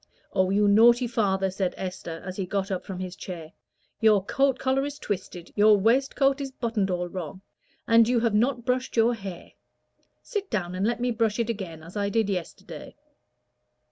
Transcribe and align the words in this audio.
"Oh, 0.33 0.49
you 0.49 0.67
naughty 0.67 1.05
father!" 1.05 1.51
said 1.51 1.75
Esther, 1.77 2.23
as 2.25 2.35
he 2.37 2.47
got 2.47 2.71
up 2.71 2.83
from 2.83 2.97
his 2.97 3.15
chair, 3.15 3.51
"your 3.99 4.25
coat 4.25 4.57
collar 4.57 4.83
is 4.83 4.97
twisted, 4.97 5.51
your 5.55 5.77
waistcoat 5.77 6.41
is 6.41 6.51
buttoned 6.51 6.89
all 6.89 7.07
wrong, 7.07 7.43
and 7.87 8.07
you 8.09 8.21
have 8.21 8.33
not 8.33 8.65
brushed 8.65 8.97
your 8.97 9.13
hair. 9.13 9.51
Sit 10.23 10.49
down 10.49 10.73
and 10.73 10.87
let 10.87 10.99
me 11.01 11.11
brush 11.11 11.37
it 11.37 11.51
again 11.51 11.83
as 11.83 11.95
I 11.95 12.09
did 12.09 12.31
yesterday." 12.31 12.95